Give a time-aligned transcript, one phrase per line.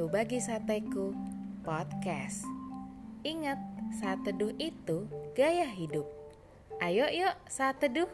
[0.00, 1.12] To Bagi Sateku
[1.60, 2.48] Podcast.
[3.20, 3.60] Ingat,
[4.00, 5.04] saat teduh itu
[5.36, 6.08] gaya hidup.
[6.80, 8.08] Ayo yuk saat teduh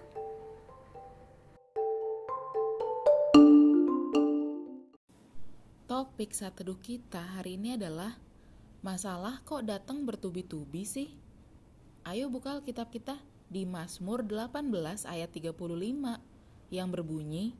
[5.86, 8.18] Topik saat teduh kita hari ini adalah
[8.82, 11.14] Masalah kok datang bertubi-tubi sih?
[12.02, 13.14] Ayo buka kitab kita
[13.46, 15.54] di Mazmur 18 ayat 35
[16.74, 17.54] yang berbunyi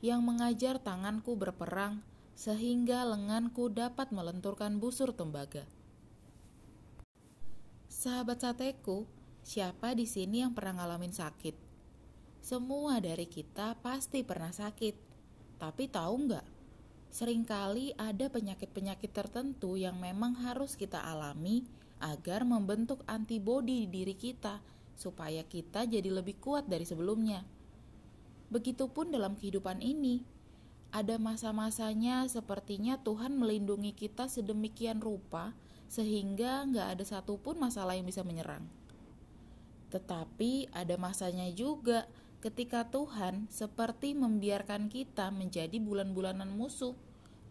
[0.00, 5.62] Yang mengajar tanganku berperang sehingga lenganku dapat melenturkan busur tembaga.
[7.86, 9.06] Sahabat sateku,
[9.46, 11.54] siapa di sini yang pernah ngalamin sakit?
[12.44, 14.94] Semua dari kita pasti pernah sakit.
[15.56, 16.46] Tapi tahu nggak?
[17.14, 21.64] Seringkali ada penyakit-penyakit tertentu yang memang harus kita alami
[22.02, 24.58] agar membentuk antibodi di diri kita
[24.98, 27.46] supaya kita jadi lebih kuat dari sebelumnya.
[28.50, 30.33] Begitupun dalam kehidupan ini,
[30.94, 35.50] ada masa-masanya sepertinya Tuhan melindungi kita sedemikian rupa
[35.90, 38.62] sehingga nggak ada satupun masalah yang bisa menyerang.
[39.90, 42.06] Tetapi ada masanya juga
[42.38, 46.94] ketika Tuhan seperti membiarkan kita menjadi bulan-bulanan musuh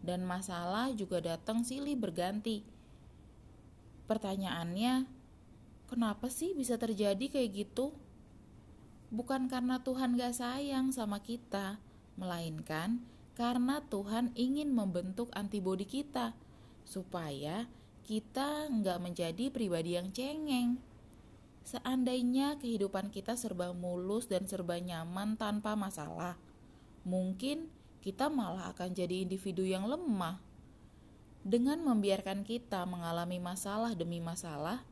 [0.00, 2.64] dan masalah juga datang silih berganti.
[4.08, 5.04] Pertanyaannya,
[5.92, 7.92] kenapa sih bisa terjadi kayak gitu?
[9.12, 11.76] Bukan karena Tuhan gak sayang sama kita,
[12.16, 16.34] melainkan karena Tuhan ingin membentuk antibodi kita
[16.86, 17.66] supaya
[18.06, 20.78] kita nggak menjadi pribadi yang cengeng.
[21.64, 26.36] Seandainya kehidupan kita serba mulus dan serba nyaman tanpa masalah,
[27.08, 27.72] mungkin
[28.04, 30.36] kita malah akan jadi individu yang lemah.
[31.40, 34.84] Dengan membiarkan kita mengalami masalah demi masalah,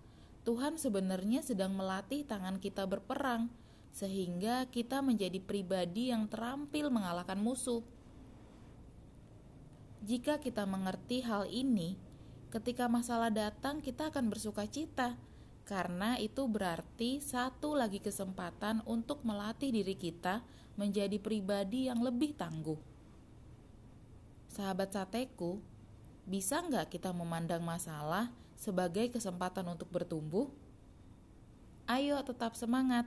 [0.48, 3.52] Tuhan sebenarnya sedang melatih tangan kita berperang,
[3.92, 7.84] sehingga kita menjadi pribadi yang terampil mengalahkan musuh.
[10.03, 11.94] Jika kita mengerti hal ini,
[12.50, 15.15] ketika masalah datang, kita akan bersuka cita
[15.62, 20.43] karena itu berarti satu lagi kesempatan untuk melatih diri kita
[20.75, 22.78] menjadi pribadi yang lebih tangguh.
[24.50, 25.62] Sahabat sateku,
[26.26, 30.50] bisa nggak kita memandang masalah sebagai kesempatan untuk bertumbuh?
[31.87, 33.06] Ayo tetap semangat.